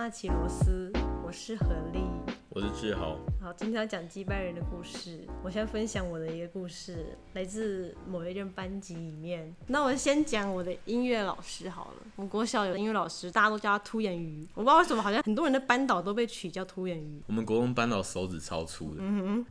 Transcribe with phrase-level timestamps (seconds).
[0.00, 0.90] 纳奇罗斯，
[1.22, 2.00] 我是何丽。
[2.48, 5.26] 我是志豪，好，今天要讲击败人的故事。
[5.44, 9.54] 我先分享我的一个故事，来自某一任班级里面。
[9.66, 12.06] 那我先讲我的音乐老师好了。
[12.16, 14.48] 我国小有音乐老师，大家都叫他秃眼鱼。
[14.54, 17.22] 我不知道为什么，好像很多人的班导都被取叫秃眼鱼。
[17.26, 19.02] 我们国中班导手指超粗的，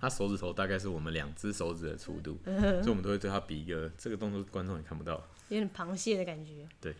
[0.01, 5.13] 他手指头大概是我们两只手指的粗度，所以我们都会对他比一个这个动作，观众也看不到，
[5.49, 6.67] 有点螃蟹的感觉。
[6.81, 6.95] 对。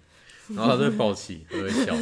[0.50, 1.96] 然后他都会爆气，他都会笑，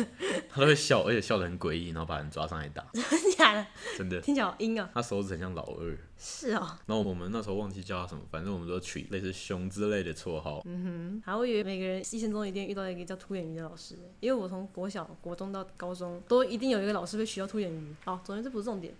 [0.50, 2.86] 他都会笑，而且笑得很诡异，然后把人抓上来打。
[2.94, 3.68] 真的假的？
[3.98, 4.22] 真的。
[4.22, 4.90] 听起来好阴啊。
[4.94, 5.98] 他手指很像老二。
[6.20, 6.68] 是哦。
[6.88, 10.62] 然后我们那时候忘记叫他什么，反正我们都取类似熊之类的绰号。
[10.66, 11.22] 嗯哼。
[11.26, 17.96] 还会以为每个人一生中一定遇到一个叫秃眼鱼的老师，因为我从国小、国中到高中都一定有一个老师被取叫秃眼鱼。
[18.06, 18.94] 好，总之这不是重点。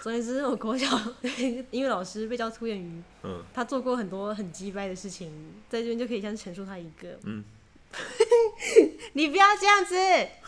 [0.00, 0.86] 总之是我国小
[1.70, 3.02] 音乐老师被叫秃眼鱼。
[3.24, 3.42] 嗯。
[3.52, 5.30] 他做过很多很鸡掰的事情，
[5.68, 7.18] 在这边就可以先陈述他一个。
[7.24, 7.44] 嗯。
[9.14, 9.94] 你不要这样子。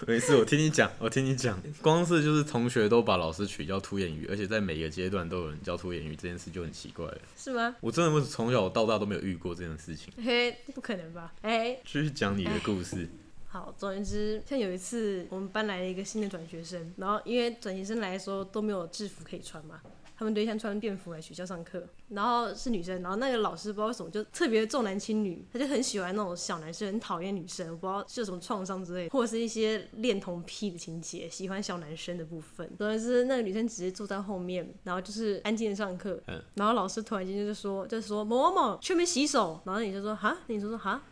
[0.06, 1.60] 没事，我听你讲，我听你讲。
[1.82, 7.18] 光是就是同学都把老师取叫突眼鱼，而且在每个阶段都有人叫突眼鱼，这件事就很奇怪了。
[7.36, 7.76] 是吗？
[7.80, 10.12] 我真的是从小到大都没有遇过这件事情。
[10.24, 11.32] 嘿，不可能吧？
[11.42, 13.08] 哎，继续讲你的故事。
[13.48, 19.80] 好，总之，像有一次我们班来了一个新的转学生，然后因为转学生来的时候都没有制服可以穿嘛。
[20.24, 32.66] 他们对象穿便服来学校上课，然后是女生，然后那个老师不知道为什么就特别重男轻女，他就很喜欢那种小男生，很讨厌女生，我不知道是有什么创伤之类，或者是一些恋童癖的情节，喜欢小男生的部分。
[32.78, 36.18] 总之是那个女生直接坐在后面，然后就是安静的上课，
[36.54, 41.02] 然后老师突然间就说，就说某某某去没洗手，然后女生说哈，女生说哈，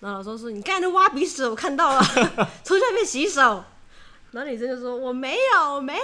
[0.00, 2.02] 然后老师说你刚才挖鼻屎，我看到了，
[2.62, 3.64] 出去外面洗手。
[4.32, 6.00] 然后女生就说：“我没有，我没有。”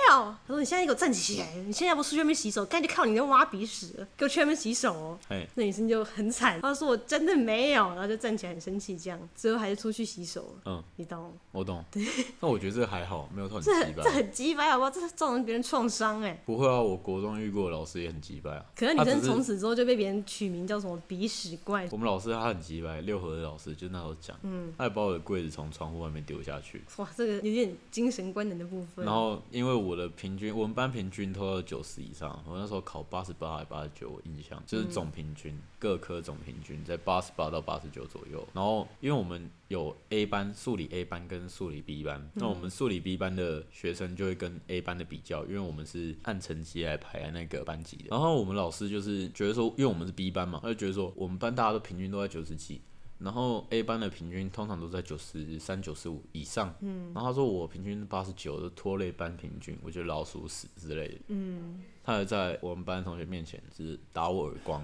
[0.46, 1.46] 他说：“你现在给我站起来！
[1.66, 5.18] 你现在不出去外面洗手，刚才就靠你那挖鼻屎，给我去外面洗手哦。”
[5.54, 10.62] 那女生就很惨，她说：“我真的没有。”然后就站起来很生气，这样最后还是出去洗手了。
[10.66, 11.32] 嗯，你懂？
[11.52, 11.82] 我懂。
[11.90, 12.04] 对
[12.40, 14.02] 那我觉得这还好，没有很鸡掰。
[14.02, 14.90] 这很鸡掰，好不好？
[14.90, 16.42] 这是造成别人创伤哎。
[16.44, 18.64] 不会啊，我国中遇过的老师也很鸡掰啊。
[18.76, 21.88] 可能女生从此之后就被别人取名叫什么鼻屎怪。
[21.90, 26.84] 我们老师他很鸡掰，六合的老师就那时候讲，嗯，他还把我的柜子从窗户外面丢下去。
[26.96, 29.04] 哇，这个有点精神官能的部分。
[29.04, 32.42] 然后，因为我的平均，我们班平均都要九十以上。
[32.46, 38.46] 我那时候考八十八还八十九，我印象就是总平均，各科总平均在八十八到八十九左右。
[38.52, 48.06] 然后，因为我们有 A 班数理 A 班跟数理 B 班，那我们数理 B 班的学生就会跟 A 班的比较，因为我们是按成绩来排那个班级的。
[48.10, 52.80] 然后我们老师就是觉得说，因为我们是 B 班嘛，他就觉得说我们班大家都平均都在九十几。
[53.18, 56.74] 然后 A 班的平均通常都在九十三、九十五以上。
[56.80, 57.12] 嗯。
[57.14, 61.20] 然后他说我平均八十九，就拖累班平均，我觉得老鼠屎之类的。
[61.28, 61.80] 嗯。
[62.08, 64.82] 他还在我们班同学面前就是打我耳光，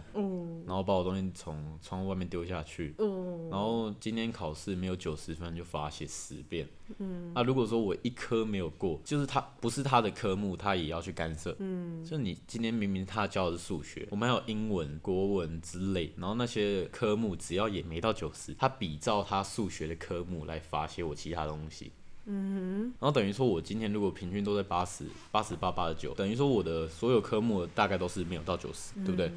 [0.66, 2.94] 然后把我东西从窗户外面丢下去，
[3.50, 6.68] 然后今天考试没有九十分就罚写十遍。
[6.98, 11.56] 嗯，那如果说我一科没有过，就是他不是他的科目，他也要去干涉。
[11.60, 21.90] 嗯，就你今天明明他教的是数学，我们还有英文、国文之类，然后那些科目只要也没到九十，他比照他数学的科目来罚写我其他东西。
[22.26, 29.30] 嗯，然后等于说，我今天如果平均都在八十八、十八、八十九，等于说我的所有科目大概都是没有到九十，对不对？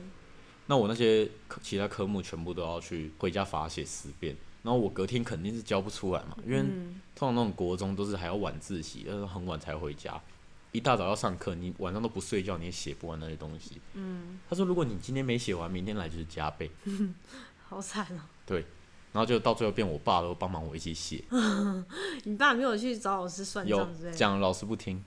[0.67, 1.29] 那我那些
[1.61, 6.59] 其他科目全部都要去回家罚写十遍，然后我隔天肯定是交不出来嘛，因为
[7.15, 10.21] 通常那种国中都是还要晚自习，是很晚才回家，
[10.71, 13.81] 一大早要上课，你晚上都不睡觉，你也写不完那些东西。
[13.93, 16.69] 嗯，他说如果你今天没写完，明天来就是加倍。
[17.67, 18.21] 好惨哦。
[18.45, 18.65] 对。
[19.13, 21.23] 然后就到最后变我爸都帮忙我一起写。
[22.25, 24.15] 你爸没有去找老师算账之类？
[24.15, 25.03] 讲老师不听。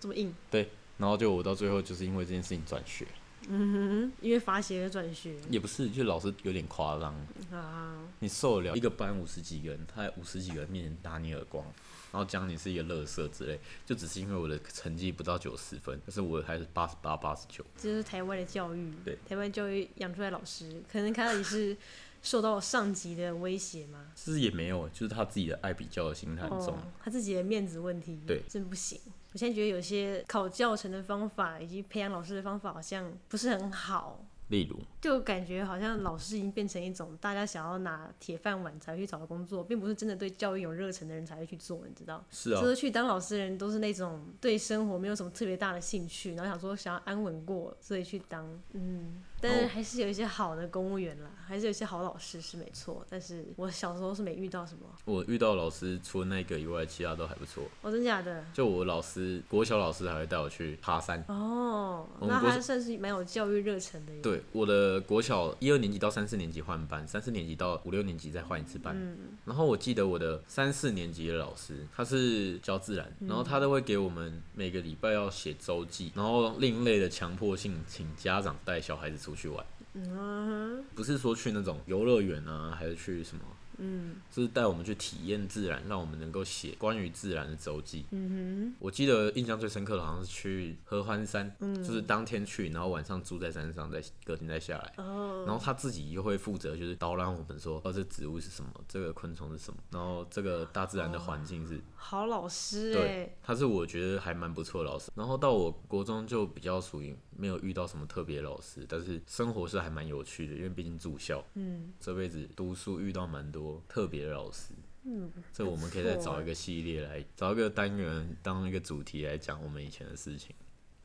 [0.00, 0.34] 这么硬。
[0.50, 3.06] 对，然后就我到最后就是因为这件事情转学。
[3.48, 5.34] 嗯哼，因为罚写而转学。
[5.50, 7.14] 也不是，就老师有点夸张。
[7.52, 7.98] 啊。
[8.20, 11.64] 你受得了一个班五十几个人，他在五十几个人面前打你耳光，
[12.12, 17.64] 然后讲你是一个乐色之类，就只是因为我的成绩不到九十分，但是我还是八十八、八十九。
[17.76, 18.92] 这是台湾的教育。
[19.04, 19.18] 对。
[19.28, 21.76] 台湾教育养出来老师，可能看到你是。
[22.22, 24.12] 受到上级的威胁吗？
[24.14, 28.98] 其实也没有，就是他自己的爱比较的心态很重，他自己的面子问题，对，真不行。
[29.32, 34.24] 我现在觉得有些考教程的方法以及培养老师的方法好像不是很好。
[34.48, 42.22] 例如，就感觉好像老师已经变成一种大家想要拿铁饭碗才去找的工作，并不是真的对教育有热忱的人才会去做，你知道？
[42.30, 42.60] 是啊。
[42.60, 48.46] 就是去当老师的人都是那种对生活没有什么特别大的兴趣，然后想说想要安稳过，所以去当。
[48.72, 49.22] 嗯。
[49.42, 53.04] 但是还是有一些好的公务员啦，还是有一些好老师是没错。
[53.10, 57.64] 但是我小时候是没遇到什么，我遇到老师除了那个以外，其他都还不错。
[57.82, 58.44] 哦，真假的？
[58.54, 61.22] 就我老师，国小老师还会带我去爬山。
[61.28, 64.12] 哦，那还算是蛮有教育热忱的。
[64.22, 68.94] 对，我的国小一二年级到三四年级换班，三四年级到五六年级再换一次班。
[68.96, 79.64] 嗯然后我记得我的三四年级的老师，他是教自然，然后他都会给我们每个礼拜要写周记，然后另类的强迫性请家长带小孩子出去玩，
[79.94, 83.42] 嗯不是说去那种游乐园啊，还是去什么。
[83.82, 88.06] 嗯，就是带我们去体验自然，让我们能够写关于自然的周记。
[88.12, 94.94] 嗯哼我记得印象最深刻的好像是去合欢山，就是当天去，然后晚上住在山上，再隔天再下来。
[94.96, 105.10] 哦，然后他自己又会负责，就是导览我们说，哦，这植物是什么，这个昆虫是什么，然后这个大自然的环境是，好老师对哎，，他是我觉得还蛮不错的老师。
[105.14, 114.72] 然后到我国中就比较属于没有遇到什么特别老师，但是生活是还蛮有趣的，因为毕竟住校，嗯，这辈子读书遇到蛮多特别的老师。
[115.04, 120.54] 嗯，这我们可以再找一个系列来，找一个单元当一个主题来讲我们以前的事情。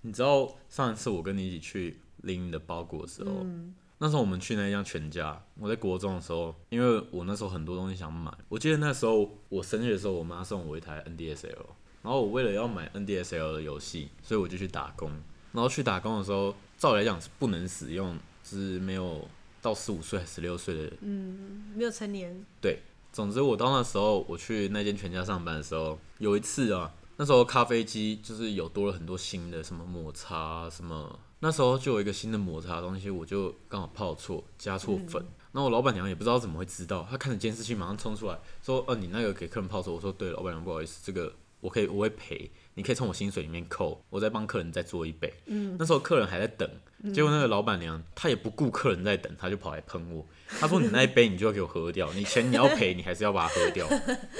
[0.01, 11.65] 你知道上一次我跟你一起去拎你的包裹的时候，嗯那时候我们去那一家全家，我在国中的时候，因为我那时候很多东西想买，我记得那时候我生日的时候，我妈送我一台 NDSL，
[12.03, 15.09] 然后我为了要买 NDSL 的游戏，所以我就去打工。
[15.51, 19.27] 然后去打工的时候，照理来讲是不能使用，就是没有
[19.67, 22.79] 到十五岁还十六岁的嗯，没有成年，对，
[23.11, 45.33] 总之我到那时候我去那间全家上班的时候，有一次啊，那时候咖啡机就是有多了很多新的什么抹茶啊什么，那时候就有一个新的抹茶的东西，我就刚好泡错加错粉，那、我老板娘也不知道怎么会知道，她看着监视器马上冲出来说，呃，你那个给客人泡错，我说对，老板娘不好意思，这个我可以我会赔，你可以从我薪水里面扣，我再帮客人再做一杯。
[45.47, 46.69] 嗯，那时候客人还在等，
[47.13, 50.25] 结果那个老板娘她也不顾客人在等，她就跑来喷我。
[50.59, 53.87] 她说：“你那一杯你就要给我喝掉，你钱你要赔，你还是要把它喝掉。”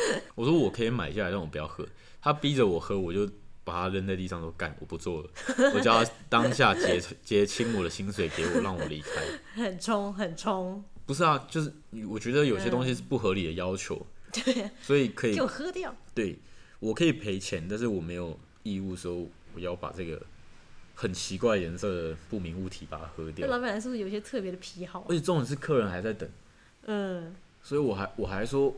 [0.36, 1.86] 我说：“我可以买下来，让我不要喝。”
[2.22, 3.28] 她逼着我喝，我就
[3.64, 5.30] 把它扔在地上说：“干，我不做了。
[5.76, 9.10] ”我叫他当下结结清我的薪水给我，让我离开。
[9.56, 11.74] 很冲很冲，不是啊，就是
[12.08, 16.40] 我觉得有些东西是不合理的要求， 对，所以可以给我喝掉，对
[16.80, 19.26] 我可以赔钱，但是我没有义务说
[19.56, 20.22] 我要把这个
[20.96, 23.48] 很奇怪颜色的不明物体把它喝掉那掉。
[23.48, 25.16] 老板娘是不是有一些特别的癖好而？
[25.16, 26.30] 且重点是客人还在等，
[26.86, 28.74] 嗯，所以我还我还说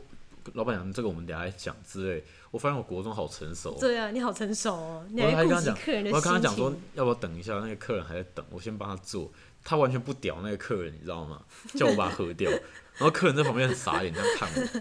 [0.54, 2.24] 老板娘这个我们等下来讲之类。
[2.50, 9.30] 我发现我国中好成熟哦，对啊，你好成熟哦，你我还还顾及客人的我还跟他心讲说，要不要等一下，那个客人还在等，我先帮他做。
[9.64, 11.42] 他完全不屌那个客人，你知道吗？
[11.74, 12.50] 叫我把它喝掉，
[12.96, 14.80] 然后客人在旁边很傻眼这样看我。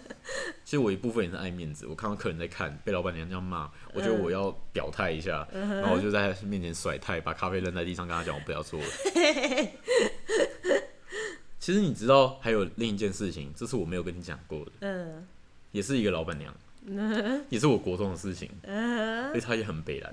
[0.64, 8.88] 其实我一部分也是爱面子，我看到客人在看，被老板娘这样骂，我觉得我要表态一下，然后我就在他面前甩态，把咖啡扔在地上，跟他讲我不要做了。
[11.60, 15.28] 其实你知道还有另一件事情，这是我没有跟你讲过的，嗯
[15.72, 16.52] 也是一个老板娘，
[17.50, 19.30] 也是我国中的事情，嗯。
[19.30, 20.12] 所以他也很北蓝。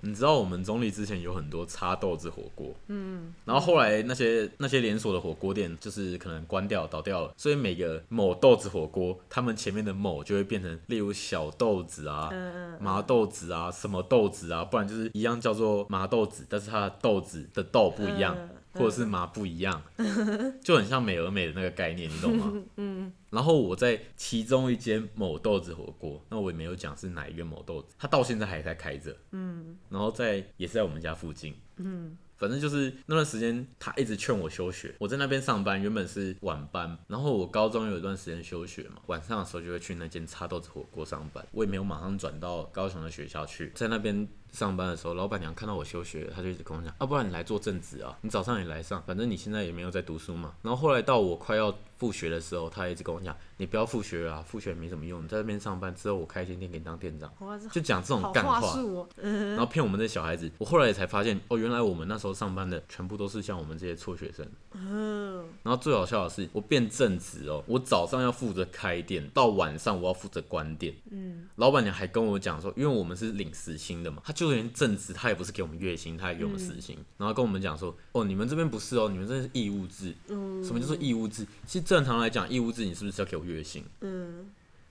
[0.00, 18.36] 你知道我们中立之前有很多插豆子火锅，嗯，然后后来那些那些连锁的火锅店就是可能关掉倒掉了，所以每个某豆子火锅，他们前面的某就会变成例如小豆子啊、嗯麻豆子啊、什么豆子啊，不然就是一样叫做麻豆子，但是它的豆子的豆不一样。
[18.76, 19.82] 嗯或者是麻不一样，
[20.62, 22.52] 就很像美而美的那个概念，你懂吗？
[22.76, 23.12] 嗯。
[23.30, 29.16] 然后我在其中一间某豆子火锅，那我也没有讲是哪一个某豆子，它到现在还在开着。
[29.32, 29.76] 嗯。
[29.88, 31.54] 然后在也是在我们家附近。
[31.76, 32.16] 嗯。
[32.38, 34.94] 反正就是那段时间，他一直劝我休学。
[34.98, 41.42] 我在那边上班，原本是晚班，然后我高中有一段时间休学嘛，晚上的时候就会去那间插豆子火锅上班。
[41.52, 50.54] 我也没有马上转到高雄的学校去，在那边上班的时候，老板娘看到我休学，她就一直跟我讲，啊、不然你来做正职啊，你早上也来上，反正你现在也没有在读书嘛。
[50.62, 57.30] 然后后来到我快要复学的时候，她一直跟我讲，你不要复学了啊，复学没什么用，你在那边上班之后，我开一间店给你当店长，
[57.70, 58.58] 就讲这种好干话。
[58.58, 60.50] 话哦，嗯然后骗我们这些小孩子。
[60.56, 64.46] 我后来才发现，哦，原来我们那时候上班的全部都是像我们这些辍学生。
[64.72, 70.94] 嗯，然后最好笑的是，我变正职哦，我早上要负责开店，到晚上我要负责关店。
[71.10, 80.14] 嗯，老板娘还跟我讲说，因为我们是领时薪的嘛，他就连正职他也不是给我们月薪，他也给我们时薪，然后跟我们讲说，哦，你们这边不是哦，你们这是义务制。
[80.28, 81.44] 嗯什么叫做义务制？
[81.66, 83.82] 其实正常来讲，义务制你是不是要给我月薪？
[84.02, 84.46] 嗯，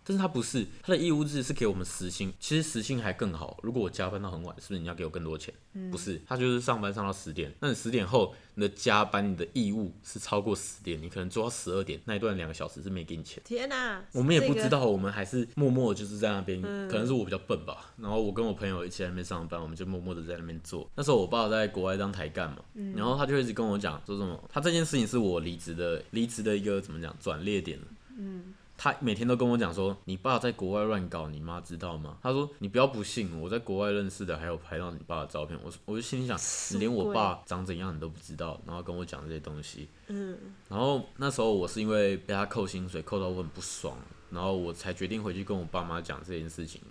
[0.05, 3.57] 但是他不是，他的义务制是给我们时薪，其实时薪还更好。
[3.63, 5.53] 如果我加班到很晚，是不是你要给我更多钱？
[5.91, 13.41] 不是，他就是上班上到十点，那你十点后你的加班你的义务是超过十点，你可能做到十二点那一段两个小时是没给你钱。
[13.43, 17.91] 天哪、我们也不这个知道，我们还是默默地就是在那边，可能是我比较笨吧。
[17.97, 20.89] 然后我跟我朋友一起在那边上班，我们就默默的在那边做。
[20.95, 22.57] 那时候我爸在国外当台干嘛，
[22.95, 27.77] 然后他就一直跟我讲说什么，他这件事情是我离职的离职的一个怎么讲转捩点。
[28.17, 32.17] 嗯，他每天都跟我讲说，你爸在国外乱搞，你妈知道吗？
[32.21, 35.57] 他说你不要不信，我在国外认识的还有拍到你爸的照片。
[35.63, 36.37] 我说我就心里想，
[36.73, 39.87] 你连我爸长怎样你都不知道，然后跟我讲这些东西。
[40.07, 43.97] 嗯，然后那时候我是因为被他扣薪水，扣到我很不爽，
[44.29, 46.81] 然后我才决定回去跟我爸妈讲这件事情。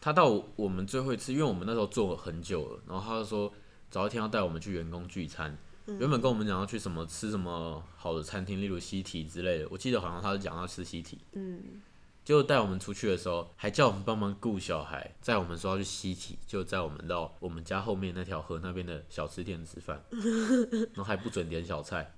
[0.00, 3.52] 他到我们最后一次，因为我们那时候做了很久了，然后他就说
[3.90, 5.58] 早一天要带我们去员工聚餐。
[5.98, 9.66] 原本跟我们讲要去什么吃什么好的餐厅，例如西提之类的。
[9.70, 11.18] 我记得好像他是讲要吃西提。
[11.32, 11.80] 嗯，
[12.24, 20.02] 结果带我们出去的时候，还叫我们帮忙顾小孩，在我们说要去西提，就载我们到我们家后面那条河那边的小吃店吃饭，
[20.94, 22.14] 然后还不准点小菜。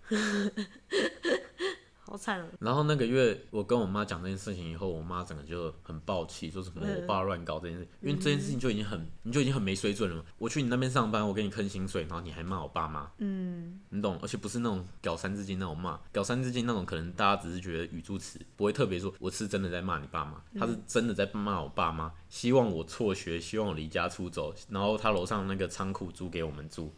[2.13, 2.39] 好惨。
[2.43, 10.23] 哦、然后那个月，我跟我妈讲这件事情以后，我妈整个就很暴气，说什么我爸乱搞这件事，因为这件事情就已经很，你就已经很没水准了嘛。
[10.37, 14.19] 我去你那边上班，我给你坑薪水，然后你还骂我爸妈，嗯，你懂？
[14.21, 26.93] 而且不是那种屌三字经那种骂，屌三字经那种可能大家只是觉得语助词，不会特别说我是真的在骂你爸妈，他是真的在骂我爸妈，希望我辍学，希望我离家出走，然后他楼上那个仓库租给我们住。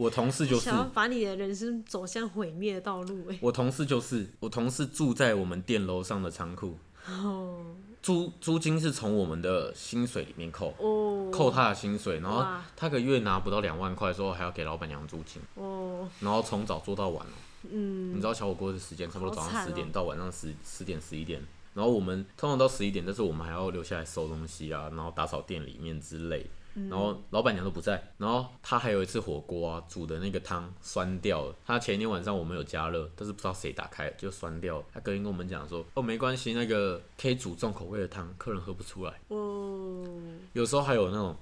[0.00, 0.64] 我同事就是。
[0.64, 4.26] 想要把你的人生走向毁灭的道路、哎，我同事就是。
[4.40, 7.76] 我同事住在我们店楼上的仓库，哦。
[8.00, 12.62] 租租金是从我们的薪水里面扣，哦，扣他的薪水，然后哇。
[12.74, 17.36] 他个月拿不到两万块之后，还要给老板娘租金，哦，然后从早做到晚哦。
[17.70, 19.66] 嗯，你知道小火锅的时间差不多早好惨哦。
[19.66, 26.46] 上十点到晚上十十点十一点，然后我们通常到十一点，但是我们还要留下来收东西啊，然后打扫店里面之类。
[26.74, 31.54] 然后老板娘都不在，然后他还有一次火锅啊，煮的那个汤酸掉了。
[31.66, 34.84] 他前一天晚上我们有加热，但是不知道谁打开就酸掉了。
[34.92, 39.12] 他隔天跟我们讲说，哦没关系，那个可以煮重口味的汤，客人喝不出来。
[39.28, 40.04] 哦，
[40.52, 41.36] 有时候还有那种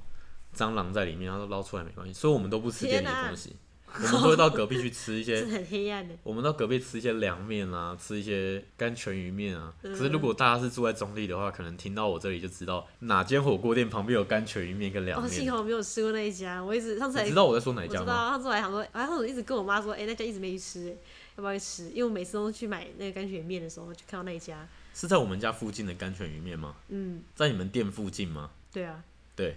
[0.54, 3.54] 蟑螂在里面，然后捞出来没关系，所以我们都不吃店里的东西，
[3.94, 9.72] 我们都会到隔壁去吃一些 是很黑暗的，我们到隔壁吃一些凉面啊，吃一些干全鱼面啊。
[9.82, 15.30] 嗯可是如果大家是住在中立的话，可能听到我这里就知道哪间火锅店旁边有干全鱼面跟凉哦，面。
[15.30, 18.00] 幸好我没有吃过那一家，我一直上次还你知道我在说哪一家吗？
[18.00, 20.96] 我知道，上次我还想说，然后我一直跟我妈说，哎、那家一直没去吃、哎
[21.38, 21.88] 要不要去吃？
[21.90, 26.74] 因为我每次都去买那个干卷面的时候，就看到那一家，是在我们家附近的干全鱼面吗？
[26.88, 28.50] 嗯，在你们店附近吗？
[28.72, 29.02] 对啊，
[29.36, 29.56] 对。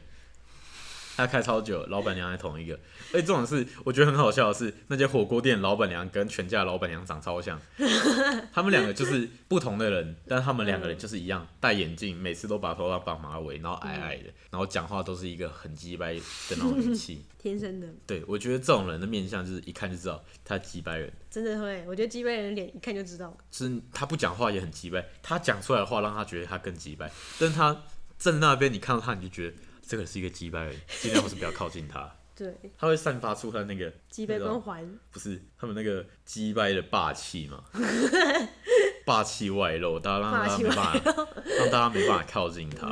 [1.26, 2.74] 他开超久，老板娘还同一个。
[3.14, 7.60] 而且这种事，我觉得很好笑的是，那间火锅店老板娘跟全家老板娘长超像，
[8.54, 17.24] 他们两个就是不同的人，但他们两个人就是一样，戴眼镜，每次都把头发绑马尾，然后矮矮的，然后讲话都是一个很鸡掰的那种语气。
[17.42, 27.74] 天生的，对，我觉得这种人的面相就是一看就知道他鸡掰人，真的会，我觉得鸡背人的脸一看就知道，就是他不讲话也很鸡掰，他讲出来的话让他觉得他更鸡掰，但是他
[28.20, 29.58] 站在那边，你看到他你就觉得
[29.92, 32.10] 这个是一个鸡掰人，尽量不是不要靠近他。
[32.34, 37.62] 对，他会散发出他那个鸡背光环，不是他们那个鸡掰的霸气嘛，
[39.12, 40.94] 霸气外露，大家让大家没办法，
[41.60, 42.88] 让大家没办法靠近他。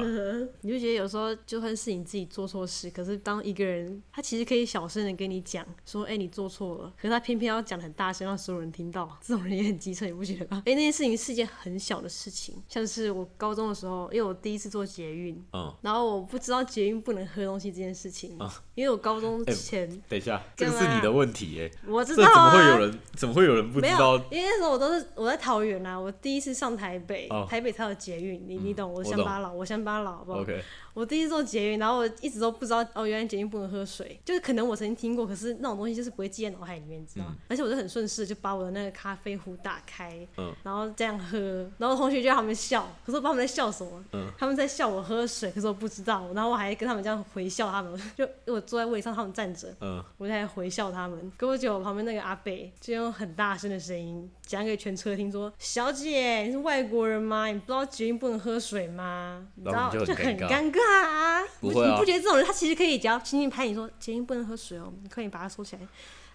[0.61, 10.61] 你就觉得有时候就算是你自己做错事，可是当一个人他其实可以小声的跟你讲说，哎、你做错了，可是他偏偏要讲得很大声，让所有人听到，这种人也很机车，你不觉得吗？
[10.67, 18.37] 哎、那件事情是一件很小的事情，像是我高中的时候，因为我第一次做捷运，嗯，然后我不知道捷运不能喝东西这件事情，
[18.75, 27.45] 因为我高中前、等一下，这个是你的问题耶，我知道这怎么啊，会有人怎么会有人不知道？，因为那时候我都是我在桃园啊，我第一次上台北，哦。
[27.49, 30.61] 台北才有捷运，你你懂，我乡巴佬，我乡巴佬，好不好？OK，
[30.93, 37.35] 我第一次坐捷运，然后我一直都不知道哦，原来捷运不能喝水，就是可能我曾经听过，可是那种东西就是不会记在脑海里面，你知道吗？
[37.47, 40.53] 而且我就很顺势就把我的那个咖啡壶打开，嗯。
[40.63, 44.27] 然后这样喝，然后同学就在旁边笑，可是我不知道他们在笑什么，嗯。
[44.37, 51.31] 他们在笑我喝水，可是我不知道，然后我还跟他们这样回笑他们， 就我坐在位上，他们站着，嗯，我就在回笑他们。
[51.37, 57.47] 可我觉得我旁边那个阿贝就用很大声的声音讲给全车听说：“小姐，你是外国人吗？
[57.47, 61.43] 你不知道捷运不能喝水吗？”你知道就很很尴尴尬啊！
[61.59, 65.81] 不会啊你不觉得这种人他其实可以只要轻轻拍你说捷运不能喝水哦，你快点把它收起来。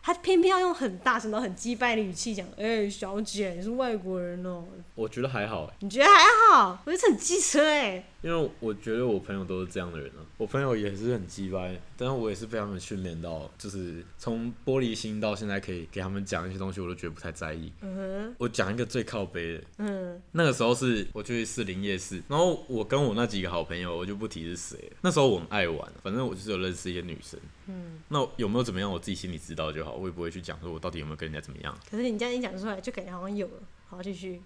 [0.06, 4.62] 他偏偏要用很大声、然后很击败的语气讲：“哎、小姐，你是外国人哦、
[4.94, 6.78] 我觉得还好，你觉得还好？
[6.84, 17.72] 我觉得很机车哎、因为我觉得我朋友都是这样的人啊，我朋友也是很鸡掰，但是我也是被他们训练到，就是从玻璃心到现在可以给他们讲一些东西，我都觉得不太在意。
[17.80, 24.96] 嗯我讲一个最靠背的，嗯，那个时候是我去士林夜市，然后我跟我那几个好朋友，我就不提是谁了。
[25.00, 27.40] 那时候我很爱玩，反正我就是有认识一些女生。
[27.66, 31.78] 嗯，那有没有怎么样，我自己心里知道就好，我也不会去讲说我到底有没有跟人家怎么样。
[31.90, 33.62] 可是你这样一讲出来，就感觉好像有了。
[33.86, 34.42] 好，继续。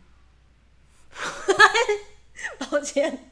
[2.59, 3.31] 抱歉，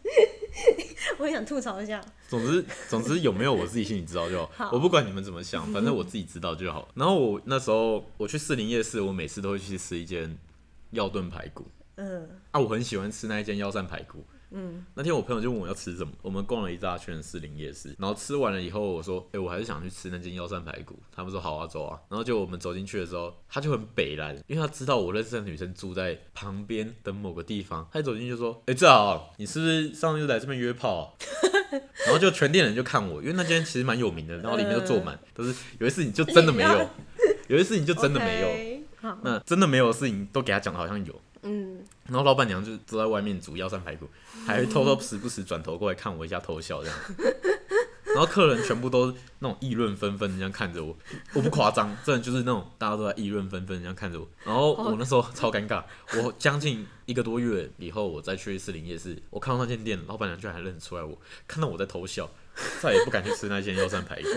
[1.18, 2.04] 我也想吐槽一下。
[2.28, 4.50] 总之，总之有没有我自己心里知道就好。
[4.66, 6.88] 好我不管你们怎么想，反正我自己知道就好。
[6.94, 10.36] 然后我那时候我去士林夜市，我每次都会去吃一间
[10.90, 14.24] 药炖排骨嗯啊，我很喜欢吃那一间药膳排骨。
[14.58, 20.98] 嗯，那天我朋友就问我要吃什么，我们逛了一大圈的士林夜市，然后吃完了以后，我说，哎、我还是想去吃那间药膳排骨。
[21.14, 22.00] 他们说好啊，走啊。
[22.08, 31.12] 然后就我们走进去的时候，他就很北蓝，因为他知道我认识的女生住在旁边的某个地方，他一走进去就说，哎、志豪，你是不是上次就来这边约炮、啊？
[32.06, 36.88] 然后就全店人就看我，因为那间其实蛮有名的，然后里面都坐满，都是有一次你就真的没有，
[37.48, 38.76] 有一次你就真的没有。
[39.22, 41.20] 那真的没有的事情都给他讲的好像有，嗯，
[42.08, 44.08] 然后老板娘就坐在外面煮药膳排骨，
[44.46, 46.98] 还偷偷时不时转头过来看我一下偷笑这样。
[48.14, 50.96] 然后客人全部都那种议论纷纷这样看着我，
[51.34, 54.26] 我不夸张，真的就是那种大家都在议论纷纷这样看着我。
[54.42, 55.84] 然后我那时候超尴尬，
[56.22, 62.30] 我将近一个多月以后，我再去士林夜市，我看到那间店，老板娘居然还认出来我，看到我在偷笑，
[62.80, 64.28] 再也不敢去吃那间药膳排骨。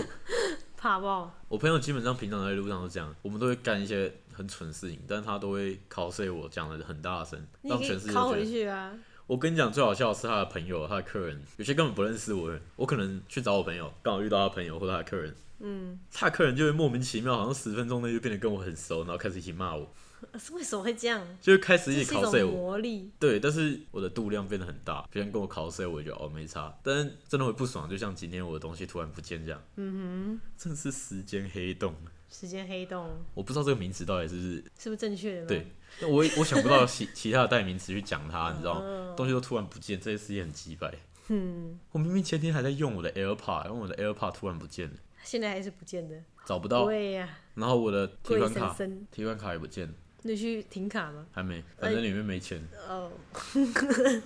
[0.80, 1.30] 怕爆。
[1.46, 8.46] 我朋友基本上平常在路上都这样，我们都会干一些很蠢的事情，但是他都会 cos 我讲的很大声，让全世界回。
[8.46, 8.94] 去啊。
[9.26, 19.92] 我跟你讲，最好笑的是他的朋友、他的客人，有些根本不认识我我可能去找我朋友，刚好遇到他朋友或者他的客人，嗯，他的客人就会莫名其妙，好像十分钟内就变得跟我很熟，然后开始一起骂我，
[20.38, 21.24] 是 为什么会这样？
[21.40, 22.56] 就是开始一起这是一 cos 种我。
[22.56, 23.10] 魔力。
[23.18, 35.46] 对，但是我的度量变得很大，别人跟我 cos 我，也觉得哦没差，但是真的会不爽，就像今天我的东西突然不见这样，嗯哼真的是时间黑洞，哼，时间黑洞我不知道这个名词到底是不是是不是正确的？
[35.46, 35.66] 对，
[36.00, 38.80] 那我也我想不到 其其他的代名词去讲它，你知道吗？
[38.84, 40.92] 嗯东西都突然不见，这些事情很鸡掰。
[41.28, 46.16] 嗯，我明明前天还在用我的 AirPod，然后我的 AirPod 突然不见了，现在还是不见的。
[46.46, 46.86] 找不到。
[46.86, 48.76] 对呀、然后我的提贵款卡，
[49.12, 51.26] 提款卡也不见了，你去停卡吗？
[51.32, 52.62] 还没，反正里面没钱。
[52.88, 53.10] 哦，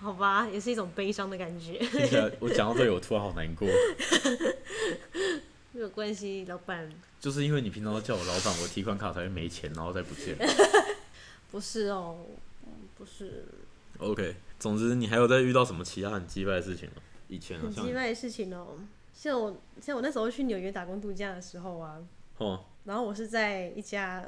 [0.00, 1.78] 好吧，也是一种悲伤的感觉。
[1.78, 3.66] 听起来我讲到这里，我突然好难过，
[5.72, 10.36] 没有关系，老板，就是因为你平常都叫我老板，我提款卡才会没钱，然后再不见。
[11.50, 12.26] 不是哦，
[12.66, 13.44] 嗯不是
[13.98, 16.96] OK，总之你还有在遇到什么其他很鸡掰的事情吗？
[17.28, 18.78] 以前很鸡掰的事情哦。
[19.14, 21.96] 像我，像我那时候去纽约打工度假的时候啊，
[22.36, 24.26] 哦，然后我是在一家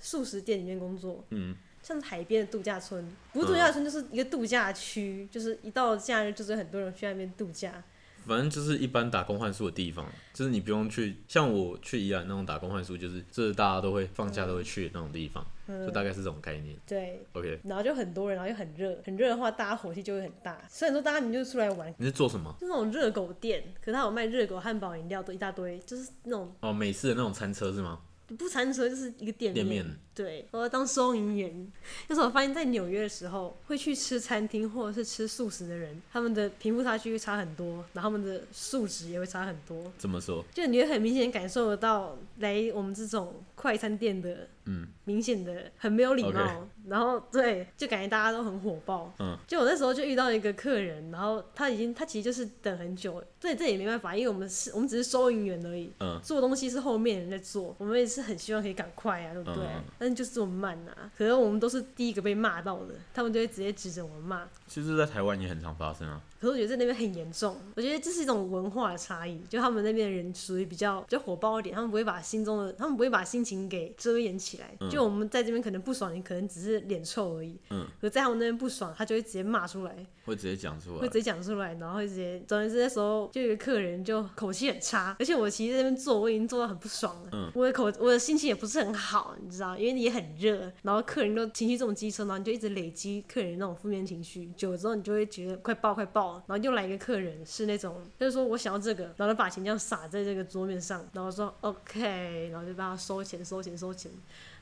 [0.00, 7.82] 素食店里面工作，嗯，像是海边的度假村，不是度假村就是一个度假区，就是一到假日就是很多人去那边度假。
[8.26, 16.76] 反正就是一般打工换宿的地方，就是你不用去，像我去宜兰那种打工换宿，就是这是大家都会放假都会去的那种地方，嗯就大概是这种概念。
[16.86, 20.62] 对，OK，然后就很多人，然后又很热，很热的话，大家火气就会很大。
[20.68, 22.54] 虽然说大家你们就出来玩，你是做什么？
[22.60, 28.00] 就那种热狗店，可是他有卖热狗、汉堡、饮料都一大堆，就是那种哦，美式的那种餐车是吗？
[28.36, 29.84] 不餐车，就是一个店店面。
[30.14, 31.72] 对，我要当收银员。
[32.06, 39.90] 但是我发现，在纽约的时候，会去吃餐厅或者是吃素食的人，他们的贫富差距会差很多，然后他们的素质也会差很多。
[39.96, 49.12] 怎么说，就你会很明显感受得到，来我们这种快餐店的，嗯，明显的很没有礼貌然后对，就感觉大家都很火爆。
[49.20, 59.64] 嗯，就我那时候就遇到一个客人，然后他已经他其实就是等很久，这这也没办法，因为我们是我们只是收银员而已，嗯，做东西是后面人在做，我们也是很希望可以赶快啊，对不对？
[59.64, 64.48] 嗯但是就是这么慢啊，可是我们都是第一个被骂到的，他们就会直接指着我们骂。
[64.66, 66.20] 其实，在台湾也很常发生啊。
[66.40, 74.74] 可是我觉得在那边很严重，我觉得这是一种文化的差异，就他们那边的人属于比较比较火爆一点，他们不会把心中的，他们不会把心情给遮掩起来。
[74.80, 81.20] 嗯就我们在这边可能不爽，你可能只是脸臭而已，嗯，可在他们那边不爽，他就会直接骂出来，会直接讲出来会直。
[81.20, 104.10] 接讲出来，然后会直接，总之那时候就有一个客人就口气很差，而且我其实在那边做，我已经做到很不爽了，嗯我的口我的心情也不是很好，你知道，因为也很热，然后客人都情绪这种机车，然后你就一直累积客人那种负面情绪，久了之后你就会觉得快爆快爆然后又来一个客人是那种就是说我想要这个，然后把钱这样撒在这个桌面上，然后说 OK，然后就帮他收钱收钱收钱。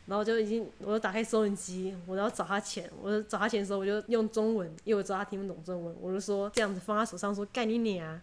[0.07, 8.19] 然后就已经，我就打开收银机，我要找他钱，我就找他钱的时候，我就用中文，因为我知道他听不懂中文，我就说这样子放他手上说干你娘，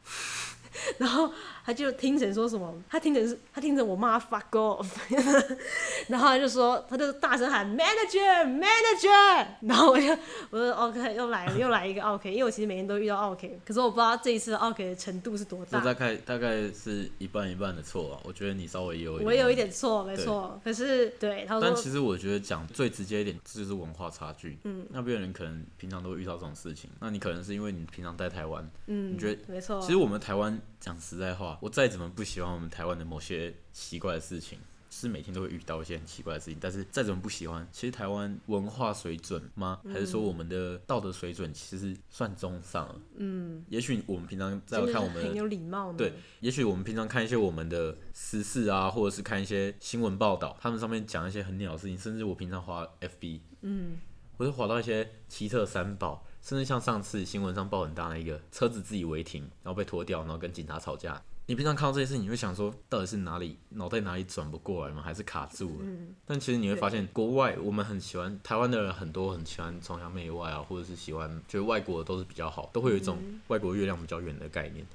[0.97, 1.31] 然后
[1.65, 4.87] 他就听成说什么，他听成是，他听成我妈 fuck off，
[6.07, 10.07] 然后他就说，他就大声喊 manager manager， 然后我就
[10.49, 15.79] 我说 OK 又来了又来一个 OK，因为我其实每天都遇到 OK，可是我不知道这一次的 OK 的程度是多大。
[15.79, 24.57] 大概大概是一半一半的错啊，我觉得你稍微有一点，我有一点错，没错，可是对他说，但其实我觉得讲最直接一点，这就是文化差距。
[24.63, 39.81] 嗯，那边的人可能平常都会遇到这种事情，那你可能是因为你平常在台湾，嗯，你觉得没错，其实我们台湾讲实在话，我再怎么不喜欢我们台湾的某些奇怪的事情，是每天都会遇到一些很奇怪的事情，但是再怎么不喜欢，其实台湾文化水准吗？
[39.91, 43.01] 还是说我们的道德水准其实算中上了？
[43.17, 53.97] 嗯，也许我们平常在看我们很有礼貌，对，也许我们平常看一些我们的时事啊，或者是看一些新闻报道，他们上面讲一些很鸟的事情，甚至我平常滑 FB，嗯，
[54.37, 56.25] 我就滑到一些奇特三宝。
[56.41, 61.19] 甚至像上次新闻上报很大的一个车子自己违停，然后被拖掉，然后跟警察吵架。
[61.47, 65.01] 你平常看到这些事情，你会想说，到底是哪里脑袋哪里转不过来吗？
[65.01, 65.85] 还是卡住了？
[66.25, 74.85] 但其实你会发现，国外我们很喜欢台湾的人，很多很喜欢崇洋媚外啊，或者是喜欢觉得外国都是比较好，都会有一种外国月亮比较圆的概念。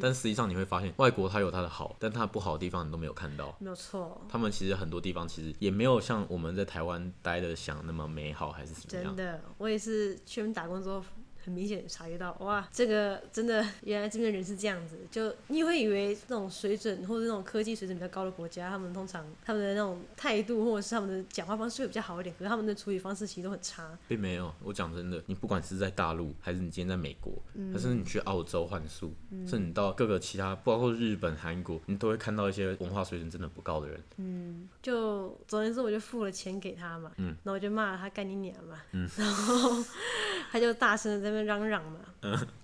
[0.00, 3.54] 但实际上你会发现，外国它有它的好，但它不好的地方你都没有看到。
[3.60, 4.18] 没有错。
[4.30, 9.14] 他们其实很多地方其实也没有像我们在台湾待的想那么美好，还是怎么样？
[9.14, 11.04] 真的，我也是去打工之后。
[11.48, 14.98] 很明显察觉到，哇，这个真的，原来这边的人是这样子。
[15.10, 23.96] 就你会以为那种水准或者那种科技水准比较高的国家，他们通常他们的那种态度或者是他们的讲话方式会比较好一点，可是他们的处理方式其实都很差。
[24.06, 27.32] 并没有，我讲真的，你不管是在大陆，还是你今天在美国，
[27.72, 33.98] 还是你去澳洲换宿，甚至你到各个其他，包括日本、韩国，你都会看到一些文化水准真的不高的人。
[34.18, 39.82] 嗯，就总而言之，我就付了钱给他嘛，嗯，然后我就骂了他干你娘嘛，嗯，然后
[40.52, 41.37] 他就大声的在那。
[41.44, 42.00] 嚷嚷嘛，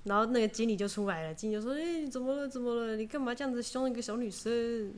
[0.04, 2.48] 然后那个经理就出来了，经理就说：“哎，怎么了？
[2.48, 2.96] 怎么了？
[2.96, 4.50] 你干嘛这样子凶一个小女生？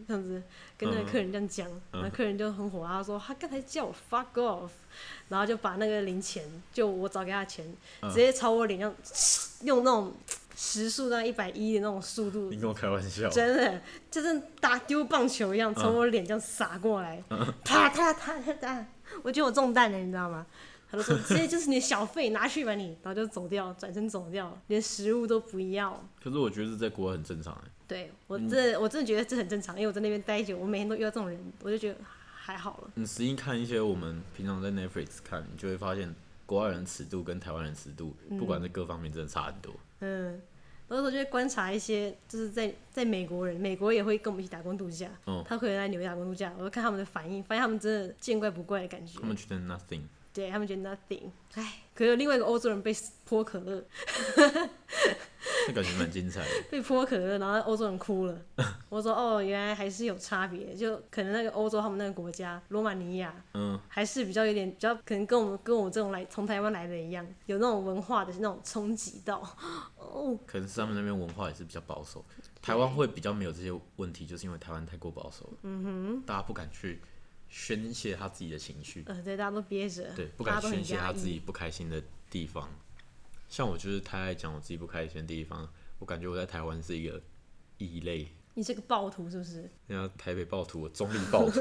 [0.06, 0.42] 这样子
[0.76, 4.70] 跟那个客人这样讲，然后客人就很火，啊说他刚才叫我 fuck off，
[5.28, 7.64] 然后就把那个零钱，就我找给他钱，
[8.02, 8.94] 直接朝我脸上
[9.62, 10.14] 用那种
[10.56, 17.22] 时速那一百一的那种速度，你跟我开玩笑，真的就是打丢棒球一样，从我脸这样撒过来，
[17.64, 18.86] 啪啪啪啪啪，
[19.22, 20.46] 我觉得我中弹了，你知道吗？”
[20.96, 26.02] 他就说：“直接就是你的小费，拿去吧你。”然后就走掉，转身走掉，连食物都不要。
[26.22, 27.70] 可是我觉得这在国外很正常哎。
[27.88, 31.98] 对我这我真的觉得这很正常，因为我在那边待久，我每天都遇到这种人，我就觉得
[32.34, 32.90] 还好了。
[32.94, 36.12] 你实际看一些我们平常在 Netflix 看，你就会发现
[36.46, 39.72] 国外人尺度跟台湾人尺度，不管在各方面真的差很多。
[40.00, 40.40] 嗯，
[40.88, 45.08] 有时候就会观察一些，就是在在美国人，美国也会跟我们一起打工度假。
[45.26, 45.44] 嗯。
[45.46, 49.20] 他可能来纽约打工度假，我就看他们的反应，发现他们真的见怪不怪的感觉。
[49.20, 50.02] 他们觉得 nothing。
[50.36, 52.94] 对他们觉得 nothing，哎，可是另外一个欧洲人被
[53.24, 53.82] 泼可乐，
[55.66, 56.46] 那感觉蛮精彩的。
[56.70, 58.38] 被泼可乐，然后欧洲人哭了。
[58.90, 69.40] 我说哦，原来还是有差别，就可能那个欧洲他们那个国家，罗马尼亚，嗯，还是比较有点比较，可能跟我们跟我这种来从台湾来的一样，有那种文化的那种冲击到。
[69.96, 72.22] 哦，可能是他们那边文化也是比较保守，
[72.60, 77.00] 台湾会比较没有这些问题，就是因为台湾太过保守了，嗯哼，大家不敢去。
[77.58, 82.68] 宣泄他自己的情绪，呃，对，大家都憋着，对，不敢宣泄他自己不开心的地方。
[83.48, 85.66] 像我就是太爱讲我自己不开心的地方，
[85.98, 87.18] 我感觉我在台湾是一个
[87.78, 88.28] 异类。
[88.52, 89.62] 你是个暴徒是不是？
[89.86, 91.60] 人家台北暴徒，我中立暴徒。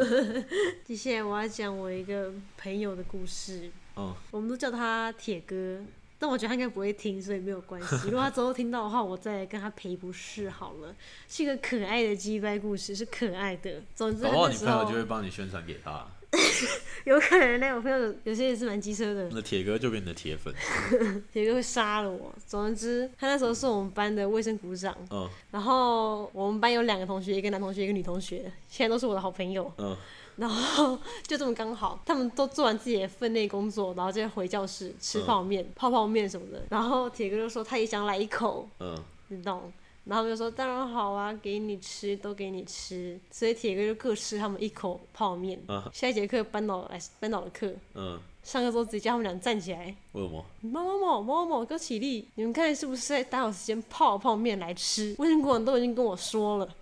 [0.83, 3.71] 接下来我要讲我一个朋友的故事。
[3.93, 5.81] 哦，我们都叫他铁哥。
[6.17, 7.95] 但我觉得他应该不会听，所以没有关系。
[8.05, 10.95] 如果他之后听到的话，我再跟他赔不是好了。
[11.27, 13.81] 是一个可爱的鸡掰故事，是可爱的。
[13.93, 16.07] 总之，然后你朋友就会帮你宣传给他。
[17.05, 19.29] 有可能呢，我朋友有些也是蛮机车的。
[19.31, 20.53] 那铁哥就变你的铁粉。
[21.31, 22.33] 铁哥会杀了我。
[22.45, 24.93] 总之，他那时候是我们班的卫生股长。
[25.11, 25.29] 嗯。
[25.51, 29.71] 然后我们班有两个同学，一个男同学，一个女同学，现在都是我的好朋友。
[29.77, 29.95] 嗯。
[30.37, 36.61] 然后就这么刚好，他们都做完自己的分内工作，然后就回教室吃泡面、泡泡面什么的。
[36.69, 38.97] 然后铁哥就说他也想来一口，嗯，
[39.29, 39.71] 你懂？
[40.05, 43.19] 然后就说当然好啊，给你吃，都给你吃。
[43.31, 45.59] 所以铁哥就各吃他们一口泡面。
[45.91, 49.95] 下一节课班导来班导的课，嗯，上课之后直接叫他们俩站起来。
[50.11, 50.45] 为什么？
[50.61, 52.27] 某某某某某给我起立！
[52.35, 55.15] 你们看是不是在打好时间泡泡面来吃？
[55.17, 56.75] 卫生股长都已经跟我说了。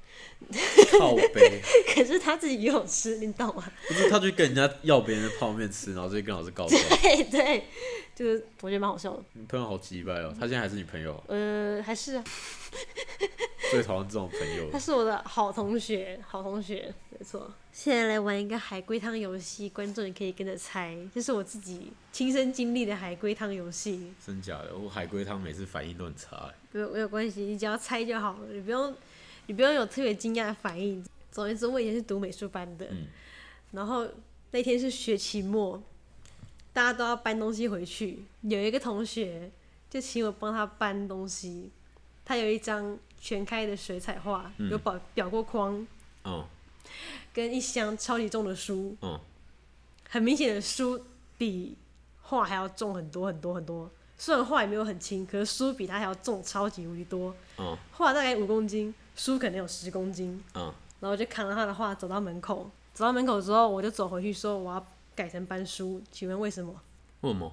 [0.99, 1.61] 靠背，
[1.95, 3.63] 可是他自己也有吃，你懂吗？
[3.87, 6.81] 不是，他去跟人家要别人的泡面吃，然后就跟老师告状。
[7.01, 7.63] 对对，
[8.13, 9.23] 就是我觉得蛮好笑的。
[9.33, 11.23] 你朋友好鸡掰哦，他现在还是你朋友？
[11.27, 12.23] 呃，还是啊。
[13.71, 14.69] 最讨厌这种朋友。
[14.71, 17.51] 他是我的好同学，好同学，没错。
[17.71, 24.13] 现在来玩一个海龟汤游戏，观众也可以跟着猜，这是我自己亲身经历的海龟汤游戏。
[24.23, 24.75] 真假的？
[24.77, 26.51] 我海龟汤每次反应都很差。
[26.71, 28.93] 没有没有关系，你只要猜就好了，你不用。
[29.47, 31.03] 你不用有特别惊讶的反应。
[31.31, 33.07] 总而言之，我以前是读美术班的，嗯
[33.71, 34.07] 然后
[34.51, 35.81] 那天是学期末，
[36.71, 38.23] 大家都要搬东西回去。
[38.41, 39.49] 有一个同学
[39.89, 41.71] 就请我帮他搬东西，
[42.23, 45.87] 他有一张全开的水彩画，嗯有裱裱过框，
[46.23, 46.45] 嗯
[47.33, 49.19] 跟一箱超级重的书，嗯
[50.07, 51.03] 很明显的书
[51.35, 51.75] 比
[52.21, 53.89] 画还要重很多很多很多。
[54.17, 57.35] 虽然画也没有很轻，可是书比他还要重超级无敌多。
[57.57, 60.41] 嗯画大概五公斤，书可能有十公斤。
[60.55, 66.73] 嗯然后我就扛着他的画走到门口，走到门口之后，我就走回去说我要改成搬书，请问为什么？
[67.21, 67.51] 为什么？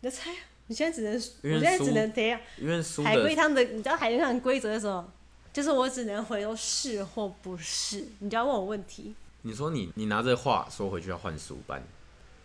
[0.00, 0.36] 你就猜啊，
[0.68, 2.40] 你现在只能，我因为现在只书能怎样？
[2.58, 5.12] 因为书海龟的汤的，你知道海龟汤的规则是什么？
[5.52, 9.14] 就是我只能回都是或不是，你就要问我问题。
[9.42, 11.82] 你说你你拿着画说回去要换书班，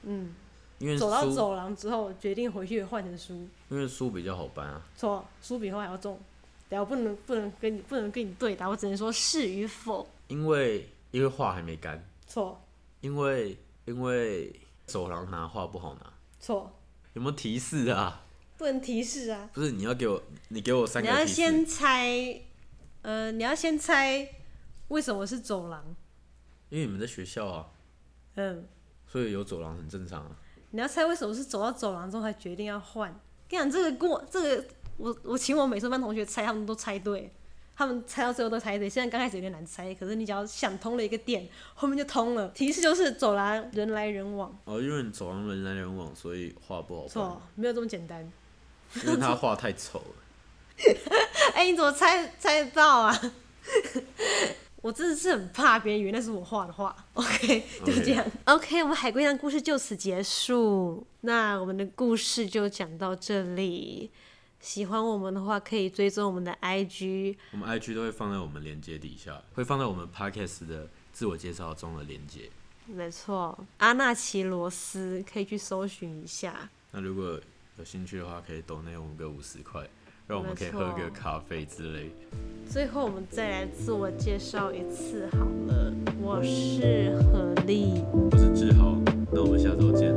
[0.03, 0.35] 嗯，
[0.79, 3.47] 因为走到走廊之后，决定回去换成书。
[3.69, 4.81] 因为书比较好搬啊。
[4.95, 6.19] 错，书比画还要重。
[6.69, 10.07] 等下我不能不能跟你不能跟你对答，我只能说是与否。
[10.27, 12.61] 因为因为画还没干，错
[13.01, 14.53] 因为因为
[14.85, 16.71] 走廊拿画不好拿，错，
[17.13, 18.25] 有没有提示啊？
[18.57, 19.49] 不能提示啊。
[19.53, 21.35] 不是你要给我，你给我三你要个提示。
[21.35, 22.41] 先猜，
[23.01, 24.27] 呃，你要先猜
[24.89, 25.83] 为什么是走廊，
[26.69, 27.71] 因为你们在学校啊，
[28.35, 28.67] 嗯，
[29.07, 30.37] 所以有走廊很正常啊。
[30.77, 33.09] 你要猜为什么是走到走廊之后才决定要换。
[33.49, 34.63] 跟你讲，这个过这个，
[34.97, 37.33] 我我请我美术班同学猜，他们都猜对，
[37.75, 38.87] 他们猜到最后都猜对。
[38.87, 42.49] 现在刚开始有点难猜，可是你只要想通了一个点，后面就通了。
[42.49, 48.31] 提示就是走廊人来人往，哦，因为你走廊人来人往，所以画不好错，没有这么简单。
[49.03, 50.15] 因为他画太丑了。
[51.55, 53.19] 哎、你怎么猜猜得到啊？
[54.87, 56.95] 我真的是很怕别人以为那是我画的画。
[57.15, 58.25] OK，就是这样。
[58.45, 61.05] OK，我们海龟汤故事就此结束。
[61.21, 64.09] 那我们的故事就讲到这里。
[64.61, 67.35] 喜欢我们的话，可以追踪我们的 IG。
[67.51, 72.49] 我们 IG 都会放在我们链接底下，会放在我们 Podcast 的自我介绍中的链接。
[72.85, 76.69] 没错，阿纳奇罗斯可以去搜寻一下。
[76.91, 77.37] 那如果
[77.77, 79.85] 有兴趣的话，可以抖内我们个五十块，
[80.27, 82.11] 让我们可以喝个咖啡之类。
[82.69, 85.37] 最后，我们再来自我介绍一次好
[85.67, 85.93] 了。
[86.21, 88.03] 我是何丽。
[88.11, 88.97] 我是志豪，
[89.31, 90.13] 那我们下周见。